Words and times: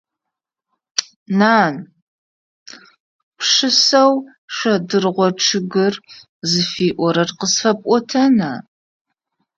Нан! 1.39 1.73
Пшысэу 3.37 4.13
«Шэдыргъо 4.55 5.27
чъыгыр» 5.45 5.93
зыфиӀорэр 6.49 7.29
къысфэпӀотэна? 7.39 8.51